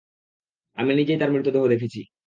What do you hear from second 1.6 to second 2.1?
দেখেছি।